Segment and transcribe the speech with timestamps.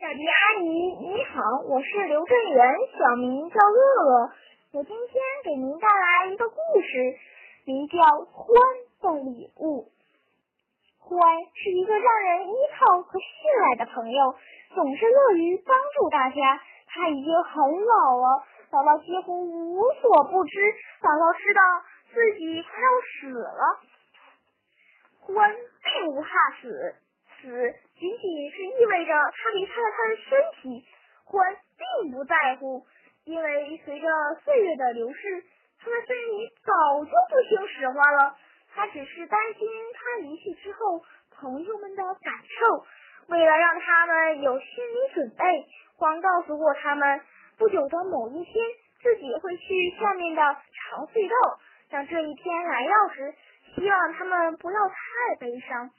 [0.00, 4.32] 小迪阿姨，你好，我是刘振元，小名叫乐乐。
[4.72, 7.18] 我今天给您带来一个故事，
[7.66, 8.48] 名叫《欢
[9.02, 9.84] 的礼物》。
[11.04, 11.20] 欢
[11.52, 13.28] 是一个让人依靠和信
[13.60, 14.34] 赖的朋友，
[14.74, 16.62] 总是乐于帮助大家。
[16.86, 18.42] 他已经很老了，
[18.72, 21.60] 老到几乎无所不知，老到知道
[22.08, 23.80] 自己快要死了。
[25.20, 25.54] 欢
[25.84, 26.28] 并不怕
[26.62, 26.94] 死，
[27.40, 30.84] 死仅仅是意味着他离开了他的身体。
[31.24, 31.56] 欢
[32.02, 32.84] 并不在乎，
[33.24, 34.08] 因为随着
[34.44, 35.44] 岁月的流逝，
[35.78, 38.36] 他的身体早就不听使唤了。
[38.74, 42.84] 他只是担心他离去之后朋友们的感受。
[43.28, 47.20] 为了让他们有心理准备，欢告诉过他们，
[47.58, 48.64] 不久的某一天
[49.00, 51.60] 自己会去下面的长隧道。
[51.90, 53.32] 当这一天来到时，
[53.76, 55.90] 希望他们不要太悲伤。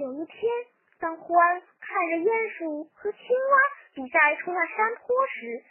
[0.00, 0.50] 有一天，
[0.98, 3.56] 当欢看着鼹鼠和青蛙
[3.92, 5.62] 比赛冲下山坡时，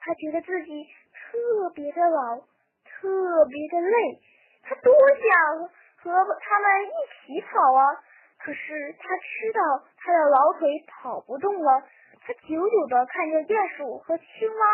[0.00, 2.36] 他觉得自己特别的老，
[2.84, 4.20] 特别的累。
[4.62, 7.96] 他多想和他们一起跑啊！
[8.38, 11.82] 可是他知道他的老腿跑不动了。
[12.20, 14.66] 他久久的看着鼹鼠和青蛙，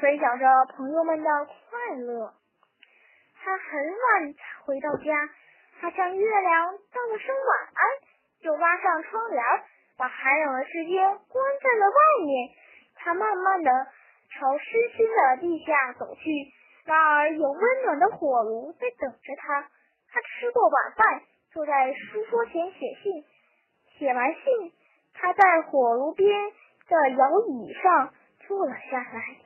[0.00, 2.34] 分享着朋友们的快乐。
[3.42, 5.10] 他很晚才回到家，
[5.80, 8.09] 他向月亮道了声晚安，
[8.42, 9.42] 就拉上窗帘，
[9.96, 12.50] 把寒冷的世界关在了外面。
[12.96, 13.70] 他慢慢的
[14.30, 14.64] 朝湿
[14.96, 16.30] 湿的地下走去，
[16.86, 19.68] 那儿有温暖的火炉在等着他。
[20.12, 23.24] 他吃过晚饭，坐在书桌前写信。
[23.98, 24.72] 写完信，
[25.14, 26.28] 他在火炉边
[26.88, 28.14] 的摇椅上
[28.46, 29.36] 坐了下来。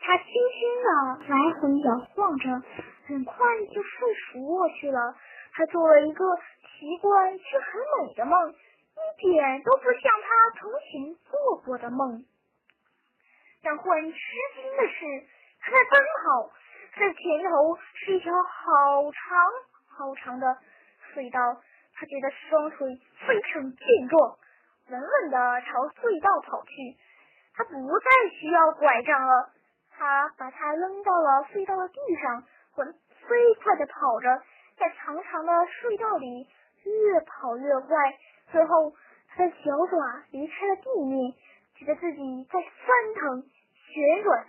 [0.00, 0.88] 他轻轻的
[1.28, 2.62] 来回摇晃着。
[3.08, 3.34] 很快
[3.72, 5.16] 就睡熟过去了。
[5.54, 6.24] 他做了一个
[6.78, 12.24] 奇怪却很美的梦，一点都不像他从前做过的梦。
[13.62, 14.16] 让欢吃
[14.54, 15.26] 惊的是，
[15.58, 16.52] 他在奔跑，
[16.94, 19.50] 他的前头是一条好长
[19.88, 20.56] 好长的
[21.12, 21.60] 隧道。
[21.94, 24.38] 他觉得双腿非常健壮，
[24.90, 26.96] 稳稳的朝隧道跑去。
[27.56, 29.50] 他不再需要拐杖了，
[29.90, 32.44] 他把它扔到了隧道的地上。
[32.78, 34.40] 飞快的跑着，
[34.78, 36.48] 在长长的隧道里
[36.88, 38.18] 越跑越快，
[38.50, 38.92] 最后
[39.28, 41.32] 他的小爪离开了地面，
[41.74, 44.46] 觉得自己在翻腾、旋转、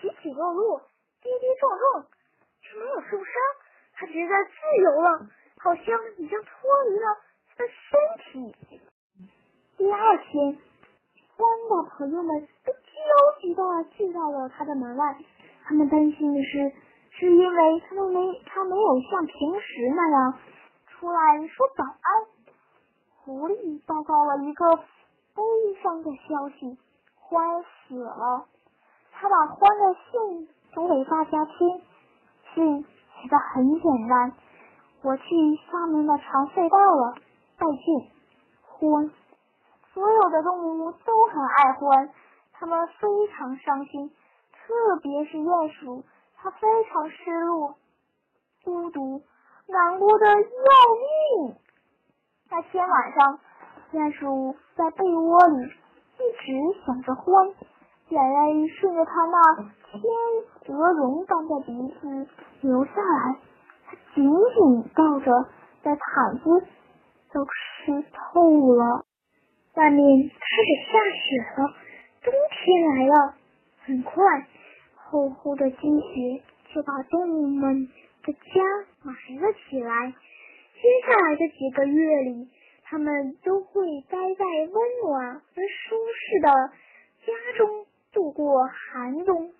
[0.00, 0.80] 起起落落、
[1.22, 2.06] 跌跌撞撞，
[2.62, 3.32] 却没有受伤。
[3.94, 5.26] 他觉得自由了，
[5.58, 5.84] 好像
[6.18, 7.16] 已经脱离了
[7.48, 8.80] 他的身体。
[9.76, 10.58] 第二天，
[11.36, 13.62] 光的朋友们都焦急的
[13.96, 15.16] 聚到了他的门外，
[15.64, 16.72] 他们担心的是。
[17.10, 20.38] 是因为他们没他没有像平时那样
[20.98, 22.26] 出来说早安。
[23.22, 25.42] 狐狸报告了一个悲
[25.80, 26.76] 伤的消息：
[27.14, 28.46] 欢死了。
[29.12, 31.82] 他把欢的信读给大家听。
[32.52, 34.32] 信写的很简单：
[35.02, 35.24] 我去
[35.70, 37.14] 下面的长隧道了，
[37.58, 38.10] 再见，
[38.66, 39.08] 欢。
[39.94, 42.10] 所有的动物都很爱欢，
[42.54, 44.10] 他们非常伤心，
[44.52, 46.02] 特别是鼹鼠。
[46.40, 47.74] 他非常失落、
[48.64, 49.22] 孤独、
[49.66, 50.77] 难过的要。
[52.58, 53.38] 那天晚上，
[53.92, 57.46] 鼹鼠在被窝里一直想着欢，
[58.08, 60.02] 眼泪顺着他那天
[60.66, 62.26] 鹅绒般的鼻子
[62.62, 63.36] 流下来。
[63.86, 65.30] 他紧紧抱着
[65.84, 66.66] 的毯子
[67.32, 69.04] 都湿透了。
[69.74, 70.34] 外面开
[70.66, 71.68] 始下雪了，
[72.24, 73.34] 冬天来了。
[73.86, 74.12] 很快。
[74.96, 76.42] 厚厚的积雪
[76.74, 77.86] 就把动物们
[78.24, 78.60] 的家
[79.04, 80.12] 埋了起来。
[80.88, 82.48] 接下来的几个月里，
[82.82, 84.72] 他们都会待在温
[85.04, 86.48] 暖而舒适的
[87.26, 89.52] 家中度过寒冬。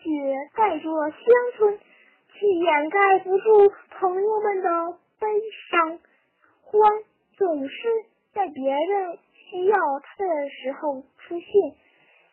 [0.00, 0.10] 雪
[0.54, 1.20] 盖住了乡
[1.58, 1.78] 村，
[2.32, 3.70] 却掩盖不住
[4.00, 5.28] 朋友们的悲
[5.70, 5.98] 伤。
[6.62, 6.90] 欢
[7.36, 7.88] 总是
[8.32, 11.50] 在别人需要他的时候出现，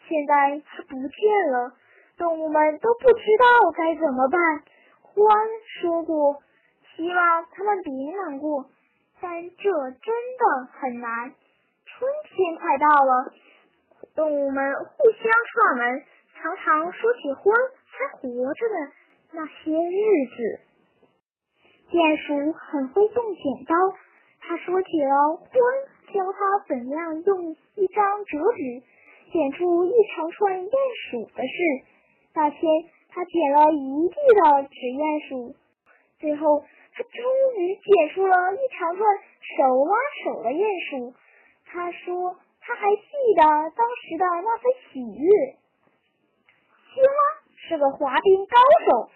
[0.07, 1.73] 现在他不见了。
[2.17, 3.45] 动物们都不知道
[3.75, 4.63] 该怎么办。
[5.01, 5.47] 欢
[5.81, 6.41] 说过，
[6.95, 8.65] 希望他们别难过，
[9.21, 11.33] 但这真的很难。
[11.85, 13.33] 春天快到了，
[14.15, 16.03] 动物们互相串门，
[16.35, 17.53] 常常说起欢
[17.87, 18.91] 还活着的
[19.33, 20.59] 那些日子。
[21.91, 23.75] 鼹鼠很会用剪刀，
[24.41, 25.51] 他说起了欢
[26.13, 28.83] 教他怎样用一张折纸
[29.31, 30.71] 剪出一长串鼹
[31.09, 31.85] 鼠的事。
[32.33, 32.61] 那天，
[33.09, 35.55] 他剪了一地的纸鼹鼠，
[36.19, 36.65] 最后
[36.95, 37.21] 他终
[37.59, 39.05] 于捡出了一长串
[39.57, 39.93] 手拉
[40.23, 41.13] 手的鼹鼠。
[41.65, 43.43] 他说，他还记得
[43.75, 45.27] 当时的那份喜悦。
[46.93, 47.11] 青蛙
[47.67, 48.55] 是个滑冰高
[48.87, 49.11] 手，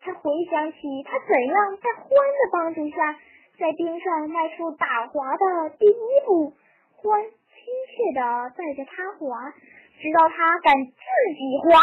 [0.00, 3.18] 他回想起他怎样在獾的帮助下
[3.58, 6.54] 在冰上迈出打滑的第一步，
[7.02, 8.22] 獾亲切的
[8.54, 9.50] 带着他滑，
[9.98, 11.82] 直到他敢自己滑。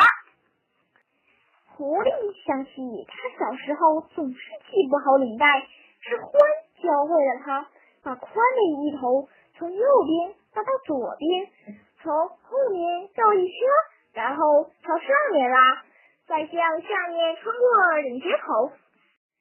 [1.82, 2.14] 狐狸
[2.46, 2.78] 想起
[3.10, 4.38] 他小时候总是
[4.70, 5.66] 系不好领带，
[6.06, 6.30] 是獾
[6.78, 7.66] 教会了他
[8.04, 11.50] 把宽的一头从右边拉到左边，
[11.98, 13.58] 从后面绕一圈，
[14.14, 15.82] 然后朝上面拉，
[16.28, 16.54] 再向
[16.86, 18.72] 下面穿过领结口，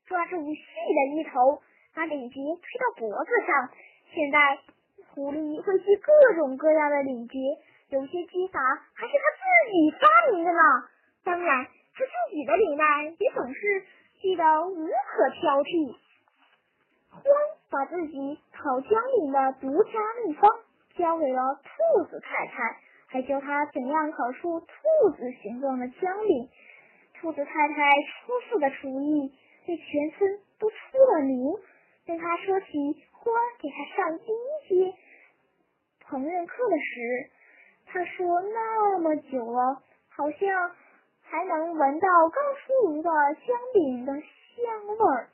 [0.08, 1.60] 抓住细的一头，
[1.94, 3.68] 把领结推到脖子上。
[4.14, 4.58] 现在
[5.12, 7.36] 狐狸会系各种各样的领结，
[7.90, 8.60] 有些系法
[8.96, 10.58] 还是他自己发明的呢。
[11.22, 11.66] 当然，
[12.00, 12.84] 他自己的领带
[13.18, 13.84] 也总是
[14.20, 15.96] 系得无可挑剔。
[17.12, 17.22] 獾
[17.70, 20.50] 把自己烤姜饼的独家秘方
[20.96, 22.76] 交给了兔子太太，
[23.08, 24.66] 还教他怎样烤出兔
[25.16, 26.48] 子形状的姜饼。
[27.20, 29.34] 兔子太太出色的厨艺
[29.66, 30.76] 被全村都出
[31.14, 31.52] 了名。
[32.06, 33.30] 当他说起獾
[33.60, 34.96] 给他上第一节
[36.06, 37.30] 烹饪课的时，
[37.86, 40.70] 他说那么久了，好像
[41.30, 43.10] 还能闻到刚出炉的
[43.46, 45.28] 香饼的香味儿。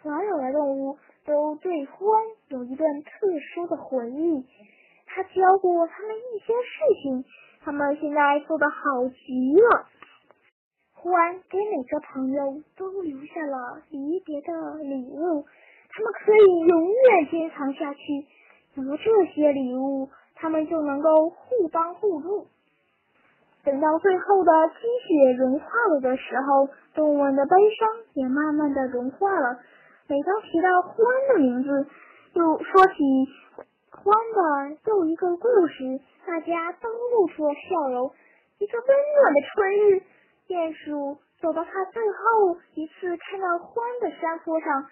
[0.00, 4.46] 所有的动物都对獾有一段特殊的回忆。
[5.06, 7.24] 他教过他们一些事情，
[7.62, 9.86] 他们现在做的好极了。
[10.96, 15.44] 獾给每个朋友都留下了离别的礼物，
[15.90, 18.26] 他们可以永远珍藏下去。
[18.74, 22.46] 有了这些礼物，他们就能够互帮互助。
[23.64, 29.58] 等到最后的积雪融化了的时候，动物们的悲伤也慢慢的融化了。
[30.06, 31.86] 每当提到獾的名字，
[32.32, 32.94] 又说起
[33.92, 38.10] 獾的又一个故事，大家都露出了笑容。
[38.58, 38.88] 一个温
[39.20, 40.02] 暖的春日，
[40.48, 44.86] 鼹鼠走到他最后一次看到獾的山坡上，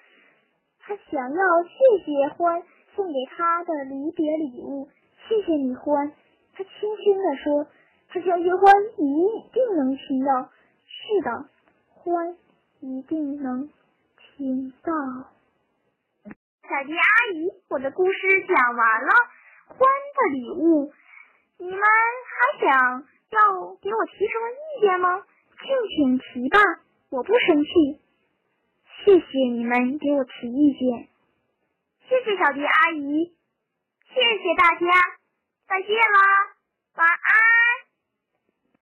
[0.80, 2.62] 他想要谢谢獾
[2.94, 4.88] 送给他的离别礼物。
[5.28, 6.10] 谢谢你，獾，
[6.54, 7.66] 他轻轻地说。
[8.16, 10.50] 他相信獾一定能听到。
[10.86, 11.50] 是的，
[11.88, 12.34] 欢
[12.80, 13.68] 一定能。
[14.38, 14.92] 听到，
[16.62, 19.08] 小迪阿姨，我的故事讲完了。
[19.68, 20.92] 欢的礼物，
[21.58, 25.22] 你们还想要给我提什么意见吗？
[25.60, 26.58] 尽情提吧，
[27.10, 28.00] 我不生气。
[29.04, 31.08] 谢谢你们给我提意见，
[32.08, 33.34] 谢谢小迪阿姨，
[34.08, 34.86] 谢谢大家，
[35.68, 36.18] 再见了，
[36.96, 37.45] 晚安。